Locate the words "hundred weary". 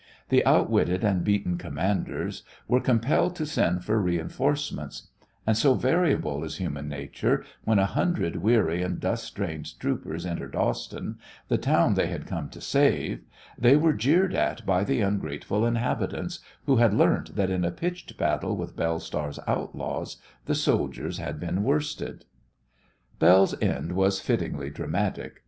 7.85-8.81